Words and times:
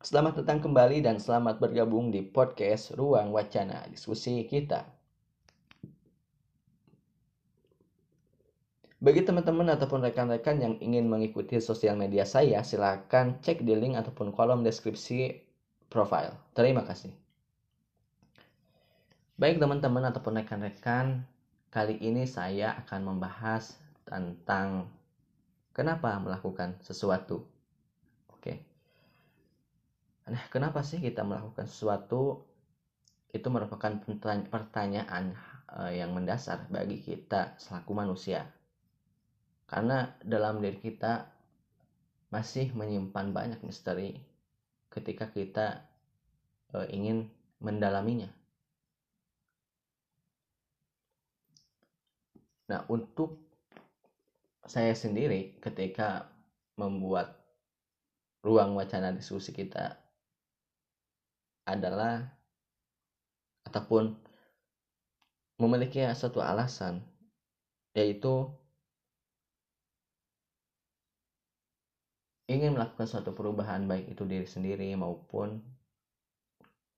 Selamat 0.00 0.40
datang 0.40 0.64
kembali 0.64 1.04
dan 1.04 1.20
selamat 1.20 1.60
bergabung 1.60 2.08
di 2.08 2.24
podcast 2.24 2.96
Ruang 2.96 3.36
Wacana 3.36 3.84
Diskusi 3.84 4.48
kita. 4.48 4.88
Bagi 8.96 9.20
teman-teman 9.28 9.68
ataupun 9.76 10.00
rekan-rekan 10.00 10.56
yang 10.56 10.80
ingin 10.80 11.04
mengikuti 11.04 11.60
sosial 11.60 12.00
media 12.00 12.24
saya, 12.24 12.64
silakan 12.64 13.44
cek 13.44 13.60
di 13.60 13.76
link 13.76 14.00
ataupun 14.00 14.32
kolom 14.32 14.64
deskripsi 14.64 15.36
profile. 15.92 16.32
Terima 16.56 16.80
kasih. 16.80 17.12
Baik 19.36 19.60
teman-teman 19.60 20.08
ataupun 20.08 20.40
rekan-rekan, 20.40 21.28
kali 21.68 22.00
ini 22.00 22.24
saya 22.24 22.72
akan 22.88 23.04
membahas 23.04 23.76
tentang 24.08 24.88
kenapa 25.76 26.16
melakukan 26.24 26.80
sesuatu. 26.80 27.59
Nah, 30.30 30.46
kenapa 30.46 30.86
sih 30.86 31.02
kita 31.02 31.26
melakukan 31.26 31.66
sesuatu? 31.66 32.46
Itu 33.34 33.50
merupakan 33.50 33.98
pertanyaan 34.46 35.34
eh, 35.74 35.98
yang 35.98 36.14
mendasar 36.14 36.70
bagi 36.70 37.02
kita 37.02 37.58
selaku 37.58 37.90
manusia. 37.94 38.46
Karena 39.66 40.06
dalam 40.22 40.62
diri 40.62 40.78
kita 40.78 41.26
masih 42.30 42.70
menyimpan 42.78 43.34
banyak 43.34 43.60
misteri 43.66 44.22
ketika 44.86 45.26
kita 45.34 45.82
eh, 46.78 46.86
ingin 46.94 47.26
mendalaminya. 47.58 48.30
Nah, 52.70 52.86
untuk 52.86 53.42
saya 54.62 54.94
sendiri 54.94 55.58
ketika 55.58 56.30
membuat 56.78 57.34
ruang 58.46 58.78
wacana 58.78 59.10
diskusi 59.10 59.50
kita 59.50 60.09
adalah 61.76 62.26
ataupun 63.68 64.16
memiliki 65.60 66.02
satu 66.16 66.40
alasan 66.40 67.04
yaitu 67.92 68.48
ingin 72.50 72.74
melakukan 72.74 73.06
suatu 73.06 73.30
perubahan 73.30 73.86
baik 73.86 74.10
itu 74.10 74.26
diri 74.26 74.48
sendiri 74.48 74.90
maupun 74.98 75.62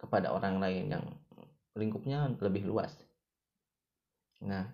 kepada 0.00 0.32
orang 0.32 0.56
lain 0.56 0.84
yang 0.88 1.04
lingkupnya 1.76 2.24
lebih 2.40 2.64
luas. 2.64 2.92
Nah, 4.42 4.66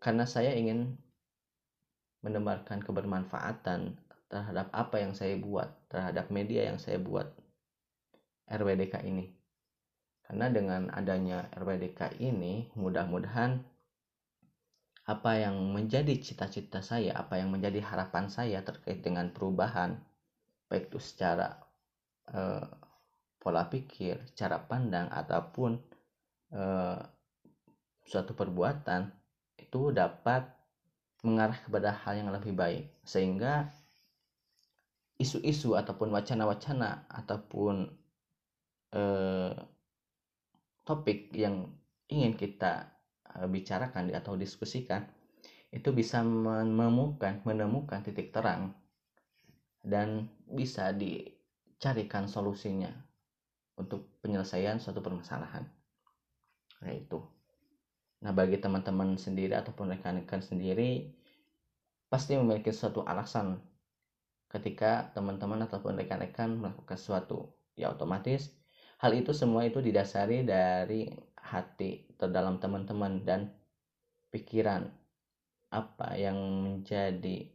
karena 0.00 0.24
saya 0.24 0.56
ingin 0.56 0.96
menebarkan 2.24 2.80
kebermanfaatan 2.80 3.98
terhadap 4.32 4.72
apa 4.72 4.96
yang 4.98 5.12
saya 5.12 5.36
buat, 5.36 5.68
terhadap 5.92 6.32
media 6.32 6.66
yang 6.72 6.80
saya 6.80 6.96
buat 6.96 7.28
RWDK 8.48 9.04
ini. 9.04 9.41
Karena 10.32 10.48
dengan 10.48 10.88
adanya 10.96 11.44
RWDK 11.52 12.16
ini, 12.24 12.72
mudah-mudahan 12.72 13.60
apa 15.04 15.32
yang 15.36 15.60
menjadi 15.76 16.16
cita-cita 16.16 16.80
saya, 16.80 17.20
apa 17.20 17.36
yang 17.36 17.52
menjadi 17.52 17.84
harapan 17.84 18.32
saya 18.32 18.64
terkait 18.64 19.04
dengan 19.04 19.28
perubahan, 19.28 20.00
baik 20.72 20.88
itu 20.88 21.04
secara 21.04 21.60
eh, 22.32 22.64
pola 23.36 23.68
pikir, 23.68 24.24
cara 24.32 24.56
pandang, 24.56 25.12
ataupun 25.12 25.76
eh, 26.56 27.00
suatu 28.08 28.32
perbuatan, 28.32 29.12
itu 29.60 29.92
dapat 29.92 30.48
mengarah 31.28 31.60
kepada 31.60 31.92
hal 31.92 32.24
yang 32.24 32.32
lebih 32.32 32.56
baik. 32.56 32.88
Sehingga 33.04 33.68
isu-isu 35.20 35.76
ataupun 35.76 36.08
wacana-wacana 36.08 37.04
ataupun 37.12 38.00
eh, 38.96 39.31
topik 40.82 41.30
yang 41.34 41.70
ingin 42.10 42.34
kita 42.34 42.90
uh, 43.32 43.46
bicarakan 43.46 44.10
atau 44.12 44.34
diskusikan 44.34 45.06
itu 45.72 45.88
bisa 45.94 46.20
menemukan 46.20 47.40
menemukan 47.48 48.04
titik 48.04 48.28
terang 48.34 48.76
dan 49.80 50.28
bisa 50.46 50.92
dicarikan 50.92 52.28
solusinya 52.28 52.92
untuk 53.80 54.20
penyelesaian 54.20 54.78
suatu 54.78 55.00
permasalahan. 55.00 55.64
Nah 56.84 56.92
itu. 56.92 57.18
Nah 58.22 58.30
bagi 58.30 58.60
teman-teman 58.60 59.16
sendiri 59.16 59.56
ataupun 59.58 59.90
rekan-rekan 59.96 60.44
sendiri 60.44 61.10
pasti 62.06 62.36
memiliki 62.36 62.70
suatu 62.70 63.02
alasan 63.08 63.58
ketika 64.52 65.10
teman-teman 65.16 65.64
ataupun 65.64 65.96
rekan-rekan 65.96 66.60
melakukan 66.60 67.00
sesuatu. 67.00 67.56
Ya 67.72 67.88
otomatis 67.88 68.52
Hal 69.02 69.18
itu 69.18 69.34
semua 69.34 69.66
itu 69.66 69.82
didasari 69.82 70.46
dari 70.46 71.10
hati 71.34 72.06
terdalam 72.14 72.62
teman-teman 72.62 73.26
dan 73.26 73.50
pikiran 74.30 74.86
apa 75.74 76.14
yang 76.14 76.38
menjadi 76.38 77.50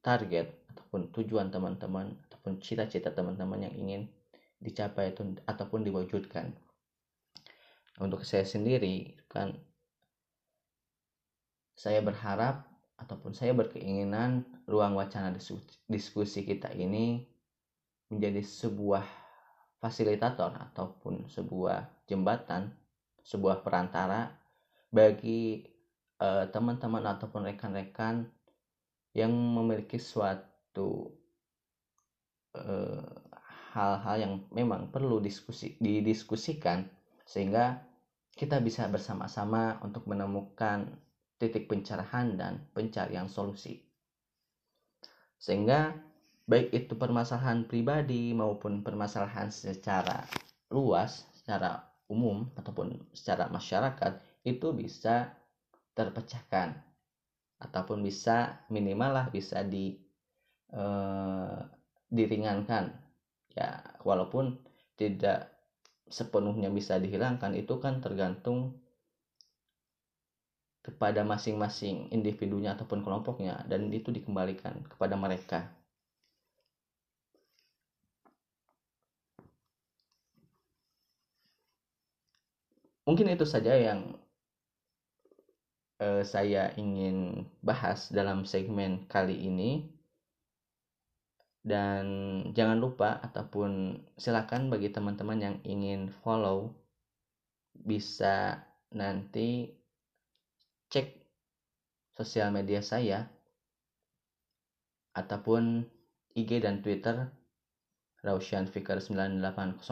target 0.00 0.48
ataupun 0.72 1.12
tujuan 1.12 1.52
teman-teman 1.52 2.16
ataupun 2.24 2.56
cita-cita 2.56 3.12
teman-teman 3.12 3.68
yang 3.68 3.74
ingin 3.76 4.02
dicapai 4.64 5.12
itu 5.12 5.36
ataupun 5.44 5.84
diwujudkan. 5.84 6.56
Untuk 8.00 8.24
saya 8.24 8.48
sendiri 8.48 9.20
kan 9.28 9.60
saya 11.76 12.00
berharap 12.00 12.64
ataupun 12.96 13.36
saya 13.36 13.52
berkeinginan 13.52 14.48
ruang 14.64 14.96
wacana 14.96 15.36
diskusi 15.84 16.48
kita 16.48 16.72
ini 16.72 17.28
menjadi 18.08 18.40
sebuah 18.40 19.19
fasilitator 19.80 20.52
ataupun 20.54 21.26
sebuah 21.26 22.04
jembatan, 22.06 22.70
sebuah 23.24 23.64
perantara 23.64 24.28
bagi 24.92 25.64
uh, 26.20 26.44
teman-teman 26.52 27.04
ataupun 27.16 27.48
rekan-rekan 27.48 28.28
yang 29.10 29.34
memiliki 29.34 29.98
suatu 29.98 31.10
eh, 32.54 33.10
hal-hal 33.74 34.16
yang 34.22 34.34
memang 34.54 34.94
perlu 34.94 35.18
diskusi 35.18 35.74
didiskusikan 35.82 36.86
sehingga 37.26 37.82
kita 38.34 38.62
bisa 38.62 38.86
bersama-sama 38.86 39.82
untuk 39.82 40.06
menemukan 40.06 40.86
titik 41.42 41.66
pencerahan 41.66 42.38
dan 42.38 42.52
pencarian 42.70 43.26
solusi. 43.26 43.82
Sehingga 45.40 45.96
baik 46.50 46.74
itu 46.74 46.98
permasalahan 46.98 47.62
pribadi 47.62 48.34
maupun 48.34 48.82
permasalahan 48.82 49.54
secara 49.54 50.26
luas, 50.74 51.30
secara 51.30 51.86
umum 52.10 52.50
ataupun 52.58 52.98
secara 53.14 53.46
masyarakat 53.46 54.18
itu 54.42 54.74
bisa 54.74 55.30
terpecahkan. 55.94 56.74
Ataupun 57.62 58.02
bisa 58.02 58.66
minimal 58.66 59.10
lah 59.14 59.26
bisa 59.30 59.62
di 59.62 59.94
eh, 60.74 61.58
diringankan. 62.10 62.98
Ya 63.54 63.86
walaupun 64.02 64.58
tidak 64.98 65.54
sepenuhnya 66.10 66.66
bisa 66.74 66.98
dihilangkan 66.98 67.54
itu 67.54 67.78
kan 67.78 68.02
tergantung 68.02 68.74
kepada 70.82 71.22
masing-masing 71.22 72.10
individunya 72.10 72.74
ataupun 72.74 73.04
kelompoknya 73.06 73.62
dan 73.70 73.92
itu 73.94 74.10
dikembalikan 74.10 74.80
kepada 74.88 75.14
mereka 75.14 75.70
mungkin 83.10 83.26
itu 83.34 83.42
saja 83.42 83.74
yang 83.74 84.14
uh, 85.98 86.22
saya 86.22 86.70
ingin 86.78 87.42
bahas 87.58 88.06
dalam 88.14 88.46
segmen 88.46 89.10
kali 89.10 89.34
ini. 89.34 89.90
Dan 91.60 92.06
jangan 92.56 92.78
lupa 92.78 93.18
ataupun 93.20 93.98
silakan 94.14 94.70
bagi 94.70 94.94
teman-teman 94.94 95.42
yang 95.42 95.56
ingin 95.66 96.08
follow 96.22 96.72
bisa 97.74 98.62
nanti 98.94 99.74
cek 100.88 101.20
sosial 102.16 102.48
media 102.54 102.80
saya 102.80 103.28
ataupun 105.12 105.84
IG 106.32 106.64
dan 106.64 106.80
Twitter 106.80 107.28
Raushan 108.24 108.64
Fikar 108.64 109.04
9801 109.04 109.84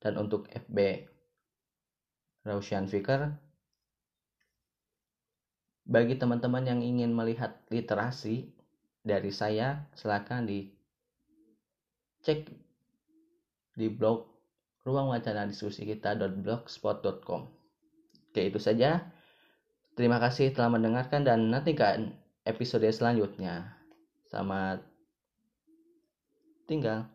dan 0.00 0.16
untuk 0.16 0.48
FB 0.48 0.78
Raushan 2.44 2.86
Fikar. 2.86 3.34
Bagi 5.84 6.16
teman-teman 6.16 6.64
yang 6.64 6.80
ingin 6.80 7.12
melihat 7.12 7.60
literasi 7.68 8.48
dari 9.04 9.28
saya, 9.28 9.84
silakan 9.92 10.48
dicek 10.48 10.72
di 13.76 13.92
blog 13.92 14.24
ruang 14.84 15.08
wacana 15.12 15.48
diskusi 15.48 15.88
kita 15.88 16.16
.blogspot.com. 16.16 17.42
Oke, 18.32 18.42
itu 18.48 18.60
saja. 18.60 19.12
Terima 19.94 20.18
kasih 20.20 20.52
telah 20.52 20.68
mendengarkan 20.72 21.24
dan 21.24 21.50
nantikan 21.52 22.12
episode 22.44 22.88
selanjutnya. 22.92 23.76
Selamat 24.28 24.84
tinggal. 26.66 27.13